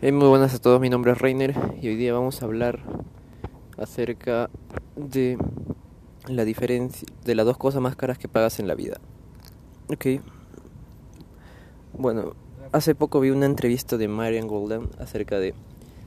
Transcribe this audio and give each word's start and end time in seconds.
Muy 0.00 0.28
buenas 0.28 0.54
a 0.54 0.58
todos, 0.58 0.80
mi 0.80 0.88
nombre 0.88 1.12
es 1.12 1.18
Reiner 1.18 1.54
y 1.82 1.88
hoy 1.88 1.96
día 1.96 2.12
vamos 2.12 2.40
a 2.40 2.44
hablar 2.46 2.80
acerca 3.76 4.48
de 4.96 5.38
la 6.26 6.44
diferencia 6.44 7.06
de 7.24 7.34
las 7.34 7.44
dos 7.46 7.58
cosas 7.58 7.82
más 7.82 7.96
caras 7.96 8.18
que 8.18 8.28
pagas 8.28 8.58
en 8.58 8.68
la 8.68 8.74
vida. 8.74 8.98
Ok. 9.88 10.22
Bueno, 11.92 12.34
hace 12.72 12.94
poco 12.94 13.20
vi 13.20 13.30
una 13.30 13.46
entrevista 13.46 13.96
de 13.96 14.08
Marian 14.08 14.46
Golden 14.46 14.88
acerca 14.98 15.38
de 15.38 15.54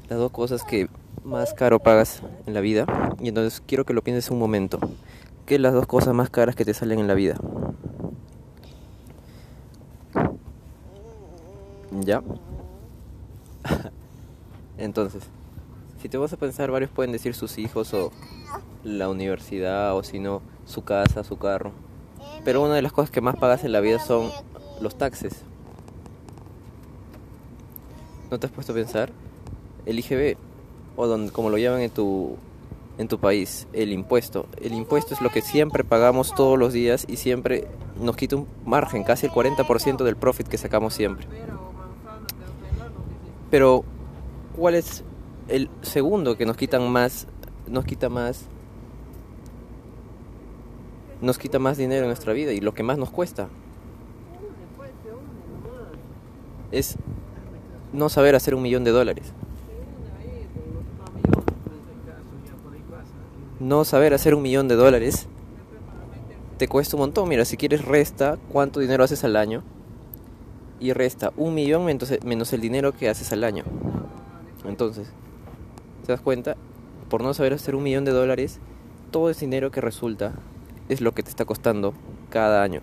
las 0.09 0.19
dos 0.19 0.31
cosas 0.31 0.63
que 0.63 0.87
más 1.23 1.53
caro 1.53 1.79
pagas 1.79 2.21
en 2.47 2.53
la 2.53 2.61
vida 2.61 2.85
y 3.21 3.29
entonces 3.29 3.61
quiero 3.65 3.85
que 3.85 3.93
lo 3.93 4.03
pienses 4.03 4.31
un 4.31 4.39
momento. 4.39 4.79
¿Qué 5.45 5.59
las 5.59 5.73
dos 5.73 5.87
cosas 5.87 6.13
más 6.13 6.29
caras 6.29 6.55
que 6.55 6.65
te 6.65 6.73
salen 6.73 6.99
en 6.99 7.07
la 7.07 7.13
vida? 7.13 7.35
¿Ya? 12.01 12.21
Entonces, 14.81 15.23
si 16.01 16.09
te 16.09 16.17
vas 16.17 16.33
a 16.33 16.37
pensar, 16.37 16.71
varios 16.71 16.89
pueden 16.89 17.11
decir 17.11 17.35
sus 17.35 17.59
hijos 17.59 17.93
o 17.93 18.11
la 18.83 19.09
universidad 19.09 19.95
o 19.95 20.03
si 20.03 20.19
no, 20.19 20.41
su 20.65 20.83
casa, 20.83 21.23
su 21.23 21.37
carro. 21.37 21.71
Pero 22.43 22.63
una 22.63 22.73
de 22.73 22.81
las 22.81 22.91
cosas 22.91 23.11
que 23.11 23.21
más 23.21 23.35
pagas 23.35 23.63
en 23.63 23.71
la 23.71 23.79
vida 23.79 23.99
son 23.99 24.31
los 24.81 24.97
taxes. 24.97 25.43
¿No 28.31 28.39
te 28.39 28.47
has 28.47 28.51
puesto 28.51 28.71
a 28.71 28.75
pensar? 28.75 29.11
El 29.85 29.99
IGB, 29.99 30.37
o 30.95 31.05
donde, 31.05 31.31
como 31.31 31.51
lo 31.51 31.59
llaman 31.59 31.81
en 31.81 31.91
tu, 31.91 32.37
en 32.97 33.07
tu 33.07 33.19
país, 33.19 33.67
el 33.73 33.93
impuesto. 33.93 34.47
El 34.59 34.73
impuesto 34.73 35.13
es 35.13 35.21
lo 35.21 35.29
que 35.29 35.41
siempre 35.41 35.83
pagamos 35.83 36.33
todos 36.33 36.57
los 36.57 36.73
días 36.73 37.05
y 37.07 37.17
siempre 37.17 37.67
nos 37.99 38.15
quita 38.15 38.37
un 38.37 38.47
margen, 38.65 39.03
casi 39.03 39.27
el 39.27 39.31
40% 39.31 40.03
del 40.03 40.15
profit 40.15 40.47
que 40.47 40.57
sacamos 40.57 40.95
siempre. 40.95 41.27
Pero, 43.51 43.83
¿cuál 44.55 44.75
es 44.75 45.03
el 45.47 45.69
segundo 45.81 46.37
que 46.37 46.45
nos 46.45 46.57
quitan 46.57 46.89
más, 46.91 47.27
nos 47.67 47.85
quita 47.85 48.09
más, 48.09 48.45
nos 51.21 51.37
quita 51.37 51.59
más 51.59 51.77
dinero 51.77 52.03
en 52.03 52.07
nuestra 52.07 52.33
vida 52.33 52.51
y 52.51 52.59
lo 52.59 52.73
que 52.73 52.83
más 52.83 52.97
nos 52.97 53.09
cuesta? 53.09 53.49
Es 56.71 56.95
no 57.91 58.09
saber 58.09 58.35
hacer 58.35 58.55
un 58.55 58.61
millón 58.61 58.83
de 58.83 58.91
dólares. 58.91 59.33
No 63.59 63.85
saber 63.85 64.13
hacer 64.13 64.33
un 64.33 64.41
millón 64.41 64.67
de 64.67 64.75
dólares 64.75 65.27
te 66.57 66.67
cuesta 66.67 66.95
un 66.95 67.01
montón. 67.01 67.27
Mira, 67.27 67.43
si 67.43 67.57
quieres 67.57 67.83
resta 67.85 68.37
cuánto 68.51 68.79
dinero 68.79 69.03
haces 69.03 69.23
al 69.23 69.35
año 69.35 69.63
y 70.79 70.93
resta 70.93 71.33
un 71.35 71.53
millón 71.53 71.85
menos 71.85 72.53
el 72.53 72.61
dinero 72.61 72.91
que 72.91 73.09
haces 73.09 73.31
al 73.31 73.43
año. 73.43 73.63
Entonces, 74.65 75.11
¿te 76.05 76.11
das 76.11 76.21
cuenta? 76.21 76.55
Por 77.09 77.23
no 77.23 77.33
saber 77.33 77.53
hacer 77.53 77.75
un 77.75 77.83
millón 77.83 78.05
de 78.05 78.11
dólares, 78.11 78.59
todo 79.11 79.29
ese 79.29 79.45
dinero 79.45 79.71
que 79.71 79.81
resulta 79.81 80.33
es 80.89 81.01
lo 81.01 81.13
que 81.13 81.23
te 81.23 81.29
está 81.29 81.45
costando 81.45 81.93
cada 82.29 82.63
año. 82.63 82.81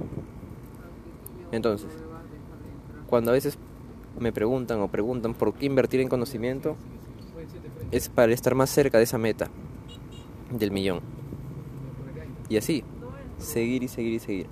Entonces, 1.53 1.91
cuando 3.07 3.31
a 3.31 3.35
veces 3.35 3.59
me 4.19 4.33
preguntan 4.33 4.81
o 4.81 4.89
preguntan 4.89 5.35
por 5.35 5.55
qué 5.55 5.67
invertir 5.67 6.01
en 6.01 6.09
conocimiento, 6.09 6.77
es 7.91 8.09
para 8.09 8.33
estar 8.33 8.55
más 8.55 8.71
cerca 8.71 8.99
de 8.99 9.05
esa 9.05 9.19
meta 9.19 9.49
del 10.51 10.71
millón. 10.71 11.01
Y 12.49 12.57
así, 12.57 12.85
seguir 13.39 13.83
y 13.83 13.89
seguir 13.89 14.15
y 14.15 14.19
seguir. 14.19 14.47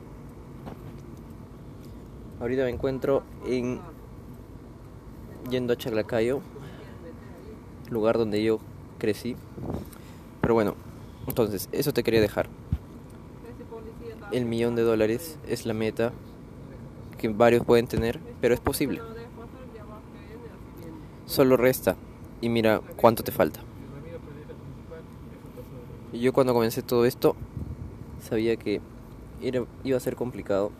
Ahorita 2.40 2.64
me 2.64 2.70
encuentro 2.70 3.22
en 3.46 3.80
yendo 5.50 5.72
a 5.72 5.76
Chaclacayo, 5.76 6.40
lugar 7.90 8.18
donde 8.18 8.42
yo 8.42 8.58
crecí. 8.98 9.36
Pero 10.40 10.54
bueno, 10.54 10.74
entonces, 11.26 11.68
eso 11.72 11.92
te 11.92 12.02
quería 12.02 12.20
dejar. 12.20 12.48
El 14.32 14.44
millón 14.44 14.74
de 14.74 14.82
dólares 14.82 15.38
es 15.48 15.66
la 15.66 15.74
meta 15.74 16.12
que 17.18 17.28
varios 17.28 17.64
pueden 17.64 17.86
tener, 17.86 18.20
pero 18.40 18.54
es 18.54 18.60
posible. 18.60 19.00
Solo 21.26 21.56
resta 21.56 21.96
y 22.40 22.48
mira 22.48 22.80
cuánto 22.96 23.22
te 23.22 23.32
falta. 23.32 23.60
Y 26.12 26.20
yo 26.20 26.32
cuando 26.32 26.54
comencé 26.54 26.82
todo 26.82 27.04
esto 27.04 27.36
sabía 28.20 28.56
que 28.56 28.80
iba 29.84 29.96
a 29.96 30.00
ser 30.00 30.16
complicado 30.16 30.72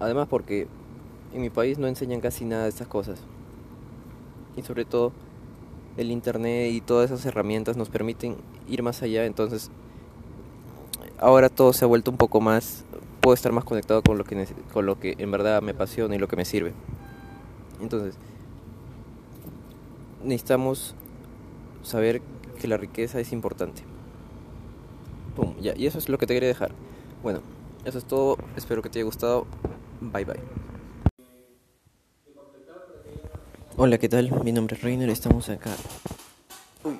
Además 0.00 0.28
porque 0.28 0.68
en 1.34 1.40
mi 1.40 1.50
país 1.50 1.78
no 1.78 1.86
enseñan 1.86 2.20
casi 2.20 2.44
nada 2.44 2.64
de 2.64 2.68
estas 2.68 2.86
cosas. 2.86 3.20
Y 4.58 4.62
sobre 4.62 4.84
todo 4.84 5.12
el 5.96 6.10
internet 6.10 6.72
y 6.72 6.80
todas 6.80 7.10
esas 7.10 7.24
herramientas 7.24 7.76
nos 7.76 7.88
permiten 7.88 8.36
ir 8.68 8.82
más 8.82 9.02
allá, 9.02 9.24
entonces 9.24 9.70
ahora 11.18 11.48
todo 11.48 11.72
se 11.72 11.84
ha 11.84 11.88
vuelto 11.88 12.10
un 12.10 12.16
poco 12.16 12.40
más 12.40 12.84
puedo 13.20 13.34
estar 13.34 13.52
más 13.52 13.64
conectado 13.64 14.02
con 14.02 14.16
lo 14.16 14.24
que 14.24 14.46
con 14.72 14.86
lo 14.86 14.98
que 14.98 15.14
en 15.18 15.30
verdad 15.30 15.60
me 15.60 15.72
apasiona 15.72 16.14
y 16.14 16.18
lo 16.18 16.28
que 16.28 16.36
me 16.36 16.44
sirve. 16.44 16.72
Entonces, 17.80 18.14
necesitamos 20.24 20.94
saber 21.82 22.22
que 22.58 22.68
la 22.68 22.78
riqueza 22.78 23.20
es 23.20 23.32
importante. 23.32 23.82
Y 25.62 25.86
eso 25.86 25.98
es 25.98 26.08
lo 26.08 26.18
que 26.18 26.26
te 26.26 26.34
quería 26.34 26.48
dejar. 26.48 26.72
Bueno, 27.22 27.40
eso 27.84 27.98
es 27.98 28.04
todo. 28.04 28.38
Espero 28.56 28.82
que 28.82 28.88
te 28.88 28.98
haya 28.98 29.04
gustado. 29.04 29.46
Bye 30.00 30.24
bye. 30.24 30.57
Hola, 33.80 33.96
¿qué 33.96 34.08
tal? 34.08 34.42
Mi 34.42 34.50
nombre 34.50 34.74
es 34.74 34.82
Reiner, 34.82 35.08
estamos 35.08 35.48
acá. 35.48 35.70
Uy, 36.82 36.98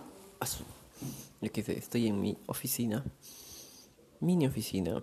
estoy 1.40 2.06
en 2.06 2.20
mi 2.20 2.38
oficina. 2.46 3.04
Mini 4.20 4.46
oficina. 4.46 5.02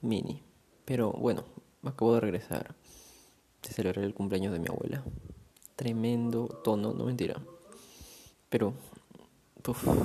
Mini. 0.00 0.42
Pero 0.84 1.12
bueno, 1.12 1.44
acabo 1.84 2.14
de 2.14 2.20
regresar 2.22 2.74
de 3.62 3.68
celebrar 3.68 4.04
el 4.04 4.14
cumpleaños 4.14 4.52
de 4.52 4.58
mi 4.58 4.66
abuela. 4.68 5.04
Tremendo 5.76 6.48
tono, 6.64 6.92
no 6.92 7.04
mentira. 7.04 7.40
Pero, 8.48 8.74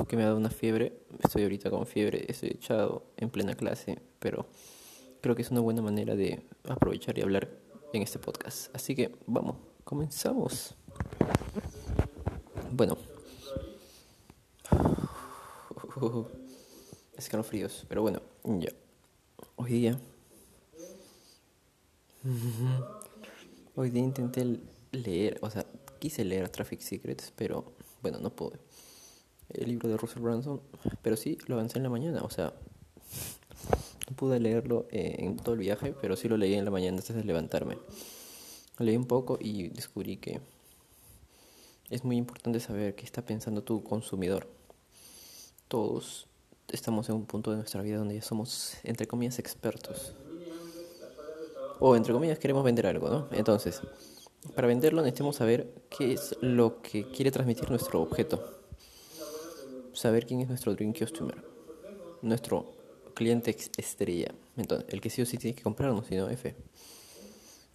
que 0.08 0.18
me 0.18 0.22
ha 0.22 0.28
dado 0.28 0.38
una 0.38 0.52
fiebre. 0.52 1.00
Estoy 1.24 1.42
ahorita 1.42 1.72
con 1.72 1.88
fiebre, 1.88 2.26
estoy 2.28 2.50
echado 2.50 3.08
en 3.18 3.32
plena 3.32 3.56
clase, 3.56 4.04
pero 4.20 4.46
creo 5.22 5.34
que 5.34 5.42
es 5.42 5.50
una 5.50 5.62
buena 5.62 5.82
manera 5.82 6.16
de 6.16 6.46
aprovechar 6.70 7.18
y 7.18 7.24
hablar 7.24 7.50
en 7.92 8.04
este 8.04 8.20
podcast. 8.20 8.70
Así 8.76 8.96
que 8.96 9.16
vamos, 9.26 9.56
comenzamos. 9.84 10.76
Bueno. 12.72 12.98
Escalofríos, 17.18 17.86
pero 17.90 18.02
bueno, 18.02 18.22
ya. 18.44 18.70
Hoy 19.56 19.72
día. 19.72 20.00
Hoy 23.76 23.90
día 23.90 24.04
intenté 24.04 24.60
leer, 24.92 25.40
o 25.42 25.50
sea, 25.50 25.66
quise 26.00 26.24
leer 26.26 26.50
Traffic 26.50 26.82
Secrets, 26.82 27.32
pero 27.36 27.74
bueno, 28.02 28.20
no 28.20 28.30
pude. 28.30 28.60
El 29.50 29.70
libro 29.70 29.90
de 29.90 29.98
Russell 29.98 30.22
Branson, 30.22 30.62
pero 31.02 31.16
sí 31.16 31.38
lo 31.48 31.56
avancé 31.56 31.78
en 31.78 31.84
la 31.84 31.90
mañana, 31.90 32.22
o 32.24 32.30
sea, 32.30 32.54
no 34.10 34.16
pude 34.16 34.40
leerlo 34.40 34.88
eh, 34.92 35.16
en 35.20 35.38
todo 35.38 35.54
el 35.54 35.62
viaje, 35.62 35.96
pero 36.02 36.16
sí 36.16 36.28
lo 36.28 36.38
leí 36.38 36.54
en 36.54 36.66
la 36.66 36.72
mañana 36.72 36.98
antes 36.98 37.16
de 37.16 37.24
levantarme. 37.24 37.78
Leí 38.80 38.96
un 38.96 39.06
poco 39.06 39.38
y 39.40 39.70
descubrí 39.70 40.18
que 40.18 40.42
es 41.90 42.04
muy 42.04 42.18
importante 42.18 42.60
saber 42.60 42.96
qué 42.96 43.06
está 43.06 43.22
pensando 43.24 43.64
tu 43.64 43.84
consumidor. 43.84 44.48
Todos 45.68 46.28
estamos 46.70 47.08
en 47.10 47.16
un 47.16 47.26
punto 47.26 47.52
de 47.52 47.58
nuestra 47.58 47.82
vida 47.82 47.98
donde 47.98 48.16
ya 48.16 48.22
somos, 48.22 48.78
entre 48.84 49.08
comillas, 49.08 49.40
expertos. 49.40 50.14
O, 51.80 51.96
entre 51.96 52.14
comillas, 52.14 52.40
queremos 52.40 52.64
vender 52.64 52.88
algo, 52.88 53.10
¿no? 53.10 53.28
Entonces, 53.32 53.82
para 54.56 54.68
venderlo 54.68 55.02
necesitamos 55.02 55.36
saber 55.36 55.74
qué 55.90 56.14
es 56.14 56.36
lo 56.42 56.82
que 56.82 57.10
quiere 57.12 57.32
transmitir 57.32 57.70
nuestro 57.70 58.02
objeto. 58.02 58.62
Saber 59.94 60.26
quién 60.26 60.42
es 60.42 60.48
nuestro 60.50 60.74
Dream 60.76 60.94
Customer. 60.94 61.44
Nuestro 62.22 62.74
cliente 63.14 63.56
estrella. 63.78 64.34
Entonces, 64.58 64.88
el 64.90 65.02
que 65.02 65.10
sí 65.10 65.22
o 65.22 65.26
sí 65.26 65.38
tiene 65.38 65.56
que 65.56 65.64
comprarnos, 65.64 66.08
sino 66.08 66.30
F. 66.30 66.56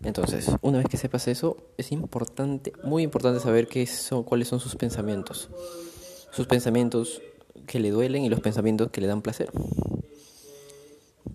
Entonces, 0.04 0.50
una 0.62 0.78
vez 0.78 0.88
que 0.88 0.96
sepas 0.96 1.28
eso, 1.28 1.56
es 1.76 1.92
importante, 1.92 2.72
muy 2.82 3.04
importante 3.04 3.40
saber 3.40 3.68
qué 3.68 3.86
son, 3.86 4.24
cuáles 4.24 4.48
son 4.48 4.58
sus 4.58 4.74
pensamientos. 4.74 5.48
Sus 6.32 6.46
pensamientos 6.46 7.22
que 7.66 7.78
le 7.78 7.90
duelen 7.90 8.24
y 8.24 8.28
los 8.28 8.40
pensamientos 8.40 8.90
que 8.90 9.00
le 9.00 9.06
dan 9.06 9.22
placer. 9.22 9.50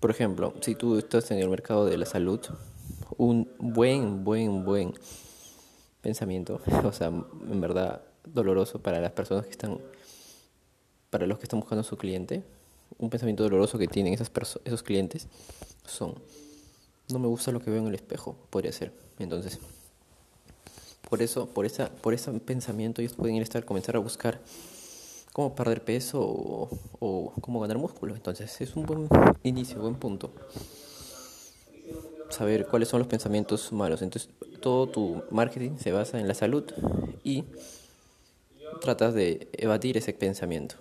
Por 0.00 0.10
ejemplo, 0.10 0.54
si 0.60 0.74
tú 0.74 0.98
estás 0.98 1.30
en 1.30 1.38
el 1.38 1.48
mercado 1.48 1.86
de 1.86 1.96
la 1.96 2.06
salud, 2.06 2.40
un 3.16 3.48
buen, 3.58 4.22
buen, 4.24 4.64
buen 4.64 4.92
pensamiento, 6.00 6.60
o 6.84 6.92
sea, 6.92 7.08
en 7.08 7.60
verdad 7.60 8.02
doloroso 8.24 8.80
para 8.80 9.00
las 9.00 9.12
personas 9.12 9.46
que 9.46 9.52
están, 9.52 9.78
para 11.10 11.26
los 11.26 11.38
que 11.38 11.44
están 11.44 11.60
buscando 11.60 11.80
a 11.80 11.84
su 11.84 11.96
cliente, 11.96 12.42
un 12.98 13.10
pensamiento 13.10 13.42
doloroso 13.42 13.78
que 13.78 13.88
tienen 13.88 14.12
esas 14.12 14.30
esos 14.64 14.82
clientes 14.82 15.28
son, 15.86 16.14
no 17.10 17.18
me 17.18 17.26
gusta 17.28 17.52
lo 17.52 17.60
que 17.60 17.70
veo 17.70 17.80
en 17.80 17.88
el 17.88 17.94
espejo, 17.94 18.36
podría 18.50 18.72
ser. 18.72 18.92
Entonces, 19.18 19.58
Por 21.08 21.22
eso, 21.22 21.46
por 21.46 21.64
esa, 21.64 21.88
por 21.88 22.12
ese 22.12 22.30
pensamiento, 22.32 23.00
ellos 23.00 23.14
pueden 23.14 23.34
ir 23.36 23.40
a 23.40 23.44
estar, 23.44 23.64
comenzar 23.64 23.96
a 23.96 23.98
buscar 23.98 24.40
cómo 25.32 25.54
perder 25.54 25.82
peso 25.82 26.20
o, 26.20 26.68
o 27.00 27.32
cómo 27.40 27.60
ganar 27.60 27.78
músculo. 27.78 28.14
Entonces, 28.14 28.60
es 28.60 28.76
un 28.76 28.84
buen 28.84 29.08
inicio, 29.42 29.80
buen 29.80 29.94
punto. 29.94 30.30
Saber 32.28 32.66
cuáles 32.66 32.88
son 32.88 32.98
los 32.98 33.08
pensamientos 33.08 33.72
malos. 33.72 34.02
Entonces, 34.02 34.28
todo 34.60 34.86
tu 34.86 35.22
marketing 35.30 35.78
se 35.78 35.92
basa 35.92 36.20
en 36.20 36.28
la 36.28 36.34
salud 36.34 36.64
y 37.24 37.44
tratas 38.82 39.14
de 39.14 39.48
evadir 39.52 39.96
ese 39.96 40.12
pensamiento. 40.12 40.76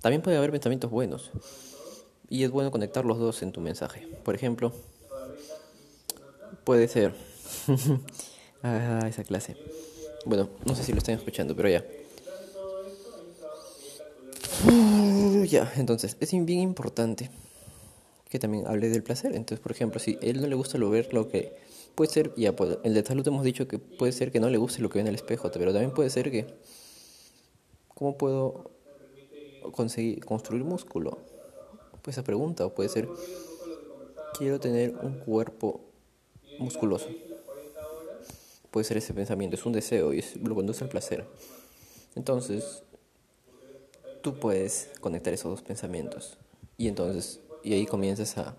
También 0.00 0.22
puede 0.22 0.36
haber 0.36 0.52
pensamientos 0.52 0.90
buenos 0.90 1.30
y 2.28 2.44
es 2.44 2.50
bueno 2.50 2.70
conectar 2.70 3.04
los 3.04 3.18
dos 3.18 3.42
en 3.42 3.50
tu 3.52 3.60
mensaje. 3.60 4.06
Por 4.24 4.34
ejemplo, 4.34 4.72
puede 6.64 6.88
ser 6.88 7.14
ah, 8.62 9.06
esa 9.08 9.24
clase. 9.24 9.56
Bueno, 10.24 10.48
no 10.64 10.74
sé 10.74 10.84
si 10.84 10.92
lo 10.92 10.98
están 10.98 11.16
escuchando, 11.16 11.56
pero 11.56 11.68
ya. 11.68 11.84
ya, 15.46 15.72
entonces, 15.76 16.16
es 16.20 16.30
bien 16.30 16.60
importante 16.60 17.30
que 18.28 18.38
también 18.38 18.66
hable 18.66 18.88
del 18.88 19.02
placer. 19.02 19.34
Entonces, 19.34 19.60
por 19.60 19.72
ejemplo, 19.72 20.00
si 20.00 20.18
él 20.22 20.40
no 20.40 20.46
le 20.46 20.54
gusta 20.54 20.78
lo 20.78 20.90
ver 20.90 21.12
lo 21.12 21.28
que 21.28 21.56
puede 21.94 22.10
ser, 22.10 22.32
ya, 22.36 22.54
pues, 22.54 22.78
el 22.84 22.94
de 22.94 23.04
salud 23.04 23.26
hemos 23.26 23.44
dicho 23.44 23.66
que 23.68 23.78
puede 23.78 24.12
ser 24.12 24.30
que 24.30 24.40
no 24.40 24.48
le 24.48 24.58
guste 24.58 24.80
lo 24.80 24.88
que 24.88 24.98
ve 24.98 25.00
en 25.02 25.08
el 25.08 25.14
espejo, 25.16 25.50
pero 25.52 25.72
también 25.72 25.92
puede 25.92 26.10
ser 26.10 26.30
que 26.30 26.46
¿Cómo 28.02 28.18
puedo 28.18 28.70
conseguir 29.70 30.24
construir 30.24 30.64
músculo? 30.64 31.18
Pues 32.02 32.16
esa 32.16 32.24
pregunta, 32.24 32.66
o 32.66 32.74
puede 32.74 32.88
ser, 32.88 33.08
quiero 34.36 34.58
tener 34.58 34.96
un 35.02 35.20
cuerpo 35.20 35.80
musculoso. 36.58 37.08
Puede 38.70 38.84
ser 38.84 38.96
ese 38.96 39.12
pensamiento, 39.12 39.56
es 39.56 39.66
un 39.66 39.72
deseo 39.72 40.14
y 40.14 40.20
es, 40.20 40.36
lo 40.36 40.54
conduce 40.54 40.84
al 40.84 40.90
placer. 40.90 41.26
Entonces, 42.14 42.82
tú 44.22 44.38
puedes 44.38 44.90
conectar 45.00 45.32
esos 45.34 45.50
dos 45.50 45.62
pensamientos. 45.62 46.38
Y 46.78 46.88
entonces, 46.88 47.40
y 47.62 47.74
ahí 47.74 47.86
comienzas 47.86 48.38
a, 48.38 48.56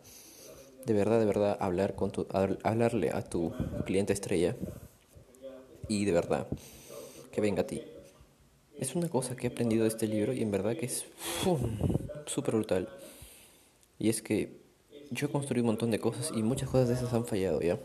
de 0.86 0.94
verdad, 0.94 1.19
de 1.19 1.25
verdad, 1.25 1.57
hablar 1.60 1.95
con 1.95 2.12
tu, 2.12 2.28
hablarle 2.63 3.10
a 3.12 3.24
tu 3.24 3.54
cliente 3.86 4.13
estrella. 4.13 4.56
Y 5.88 6.06
de 6.06 6.12
verdad, 6.12 6.48
que 7.31 7.42
venga 7.42 7.63
a 7.63 7.68
ti. 7.68 7.81
Es 8.80 8.96
una 8.96 9.10
cosa 9.10 9.36
que 9.36 9.48
he 9.48 9.50
aprendido 9.50 9.84
de 9.84 9.89
este 9.89 10.07
libro 10.07 10.34
y 10.34 10.42
en 10.42 10.51
verdad 10.51 10.75
que 10.75 10.86
es 10.86 11.06
súper 12.25 12.56
brutal. 12.56 12.89
Y 14.00 14.10
es 14.10 14.22
que 14.22 14.62
yo 15.13 15.27
he 15.27 15.30
construido 15.30 15.63
un 15.63 15.68
montón 15.68 15.92
de 15.92 16.00
cosas 16.00 16.31
y 16.36 16.44
muchas 16.44 16.69
cosas 16.69 16.88
de 16.89 16.95
esas 16.95 17.13
han 17.13 17.25
fallado 17.25 17.62
ya. 17.62 17.80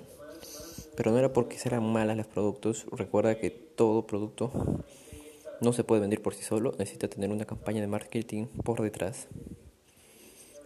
Pero 0.97 1.13
no 1.13 1.19
era 1.19 1.33
porque 1.33 1.59
serán 1.59 1.93
malas 1.93 2.17
los 2.17 2.27
productos. 2.27 2.87
Recuerda 2.91 3.39
que 3.39 3.51
todo 3.51 4.07
producto 4.07 4.51
no 5.61 5.73
se 5.73 5.85
puede 5.85 6.01
vender 6.01 6.21
por 6.21 6.35
sí 6.35 6.43
solo. 6.43 6.75
Necesita 6.79 7.09
tener 7.09 7.31
una 7.31 7.45
campaña 7.45 7.81
de 7.81 7.87
marketing 7.87 8.47
por 8.65 8.83
detrás. 8.83 9.29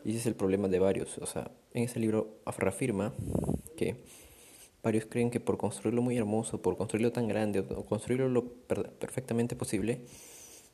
Y 0.05 0.11
ese 0.11 0.19
es 0.20 0.26
el 0.26 0.35
problema 0.35 0.69
de 0.69 0.79
varios. 0.79 1.19
O 1.19 1.26
sea, 1.26 1.50
en 1.75 1.85
ese 1.85 2.00
libro 2.00 2.38
afirma 2.47 3.12
que 3.76 3.97
Varios 4.82 5.06
creen 5.06 5.31
que 5.31 5.38
por 5.38 5.59
construirlo 5.59 6.03
muy 6.03 6.17
hermoso, 6.17 6.61
por 6.61 6.76
construirlo 6.76 7.12
tan 7.12 7.29
grande 7.29 7.61
o 7.61 7.85
construirlo 7.87 8.29
lo 8.29 8.44
perfectamente 8.99 9.55
posible, 9.55 10.00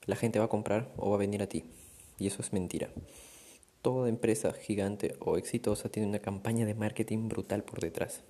la 0.06 0.17
gente 0.17 0.38
va 0.38 0.46
a 0.46 0.49
comprar 0.49 0.90
o 0.96 1.11
va 1.11 1.17
a 1.17 1.19
venir 1.19 1.43
a 1.43 1.46
ti. 1.46 1.64
Y 2.19 2.26
eso 2.26 2.40
es 2.40 2.55
mentira. 2.55 2.88
Toda 3.82 4.08
empresa 4.08 4.52
gigante 4.52 5.16
o 5.20 5.36
exitosa 5.36 5.88
tiene 5.88 6.08
una 6.08 6.19
campaña 6.19 6.66
de 6.66 6.75
marketing 6.75 7.28
brutal 7.28 7.62
por 7.62 7.80
detrás. 7.80 8.22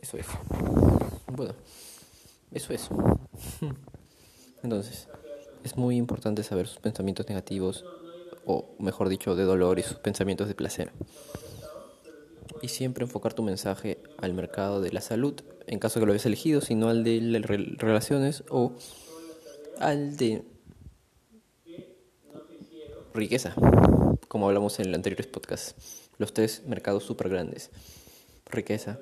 Eso 0.00 0.16
es. 0.16 0.26
Bueno, 1.32 1.54
eso 2.52 2.72
es. 2.72 2.88
Entonces, 4.62 5.08
es 5.64 5.76
muy 5.76 5.96
importante 5.96 6.42
saber 6.42 6.66
sus 6.66 6.78
pensamientos 6.78 7.28
negativos, 7.28 7.84
o 8.44 8.74
mejor 8.78 9.08
dicho, 9.08 9.36
de 9.36 9.44
dolor 9.44 9.78
y 9.78 9.82
sus 9.82 9.98
pensamientos 9.98 10.48
de 10.48 10.54
placer 10.54 10.92
y 12.62 12.68
siempre 12.68 13.04
enfocar 13.04 13.34
tu 13.34 13.42
mensaje 13.42 13.98
al 14.18 14.34
mercado 14.34 14.80
de 14.80 14.92
la 14.92 15.00
salud, 15.00 15.34
en 15.66 15.78
caso 15.78 16.00
que 16.00 16.06
lo 16.06 16.12
hayas 16.12 16.26
elegido, 16.26 16.60
sino 16.60 16.88
al 16.88 17.04
de 17.04 17.20
las 17.20 17.42
relaciones 17.42 18.44
o 18.48 18.72
al 19.78 20.16
de 20.16 20.42
riqueza, 23.16 23.54
como 24.28 24.46
hablamos 24.46 24.78
en 24.78 24.86
el 24.86 24.94
anteriores 24.94 25.26
podcast. 25.26 25.76
Los 26.18 26.32
tres 26.32 26.62
mercados 26.66 27.04
súper 27.04 27.28
grandes, 27.28 27.70
riqueza, 28.50 28.98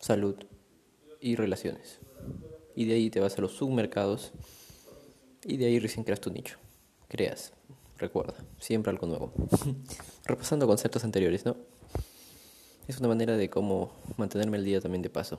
salud 0.00 0.34
y 1.20 1.36
relaciones. 1.36 1.98
Y 2.74 2.84
de 2.86 2.94
ahí 2.94 3.10
te 3.10 3.20
vas 3.20 3.38
a 3.38 3.40
los 3.40 3.52
submercados 3.52 4.32
y 5.44 5.56
de 5.56 5.66
ahí 5.66 5.78
recién 5.78 6.04
creas 6.04 6.20
tu 6.20 6.30
nicho. 6.30 6.58
Creas, 7.08 7.52
recuerda, 7.98 8.34
siempre 8.58 8.90
algo 8.90 9.06
nuevo. 9.06 9.32
Repasando 10.24 10.66
conceptos 10.66 11.04
anteriores, 11.04 11.44
¿no? 11.44 11.56
es 12.88 12.98
una 12.98 13.08
manera 13.08 13.36
de 13.36 13.48
cómo 13.48 13.92
mantenerme 14.16 14.58
el 14.58 14.64
día 14.64 14.80
también 14.80 15.02
de 15.02 15.10
paso 15.10 15.38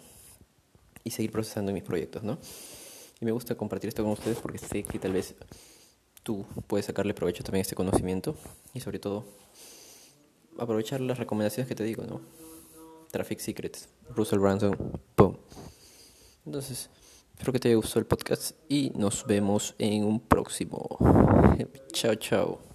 y 1.03 1.11
seguir 1.11 1.31
procesando 1.31 1.71
mis 1.71 1.83
proyectos, 1.83 2.23
¿no? 2.23 2.37
Y 3.19 3.25
me 3.25 3.31
gusta 3.31 3.55
compartir 3.55 3.89
esto 3.89 4.03
con 4.03 4.13
ustedes 4.13 4.37
porque 4.39 4.57
sé 4.57 4.83
que 4.83 4.99
tal 4.99 5.13
vez 5.13 5.35
tú 6.23 6.45
puedes 6.67 6.85
sacarle 6.85 7.13
provecho 7.13 7.43
también 7.43 7.59
a 7.59 7.63
este 7.63 7.75
conocimiento 7.75 8.35
y 8.73 8.79
sobre 8.79 8.99
todo 8.99 9.25
aprovechar 10.57 11.01
las 11.01 11.17
recomendaciones 11.17 11.67
que 11.67 11.75
te 11.75 11.83
digo, 11.83 12.03
¿no? 12.03 12.21
Traffic 13.11 13.39
Secrets, 13.39 13.89
Russell 14.15 14.39
Brunson, 14.39 14.75
boom. 15.15 15.37
Entonces, 16.45 16.89
espero 17.33 17.53
que 17.53 17.59
te 17.59 17.67
haya 17.67 17.75
gustado 17.75 17.99
el 17.99 18.07
podcast 18.07 18.55
y 18.67 18.91
nos 18.95 19.25
vemos 19.25 19.75
en 19.77 20.03
un 20.03 20.19
próximo. 20.19 20.97
Chao, 21.93 22.15
chao. 22.15 22.72